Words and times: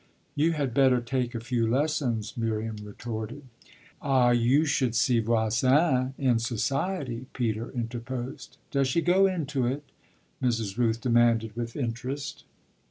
"You 0.33 0.53
had 0.53 0.73
better 0.73 0.99
take 0.99 1.35
a 1.35 1.39
few 1.39 1.67
lessons," 1.69 2.35
Miriam 2.35 2.77
retorted. 2.77 3.43
"Ah 4.01 4.31
you 4.31 4.65
should 4.65 4.95
see 4.95 5.19
Voisin 5.19 6.15
in 6.17 6.39
society," 6.39 7.27
Peter 7.33 7.69
interposed. 7.69 8.57
"Does 8.71 8.87
she 8.87 9.01
go 9.03 9.27
into 9.27 9.67
it?" 9.67 9.83
Mrs. 10.41 10.75
Rooth 10.75 11.01
demanded 11.01 11.55
with 11.55 11.75
interest. 11.75 12.45